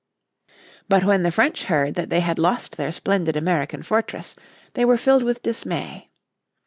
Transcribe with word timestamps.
But 0.89 1.03
when 1.03 1.21
the 1.21 1.29
French 1.29 1.65
heard 1.65 1.93
that 1.93 2.09
they 2.09 2.21
had 2.21 2.39
lost 2.39 2.75
their 2.75 2.91
splendid 2.91 3.37
American 3.37 3.83
fortress 3.83 4.35
they 4.73 4.83
were 4.83 4.97
filled 4.97 5.21
with 5.21 5.43
dismay. 5.43 6.09